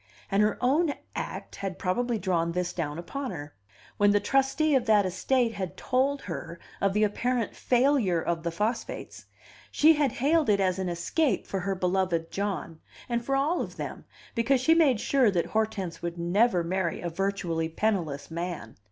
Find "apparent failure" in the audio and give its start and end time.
7.03-8.19